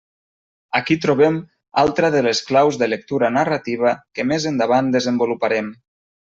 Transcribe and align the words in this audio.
Aquí 0.77 0.95
trobem 1.03 1.37
altra 1.81 2.09
de 2.15 2.23
les 2.29 2.41
claus 2.49 2.81
de 2.85 2.89
lectura 2.95 3.31
narrativa 3.37 3.95
que 4.17 4.29
més 4.33 4.51
endavant 4.55 4.93
desenvoluparem. 4.99 5.73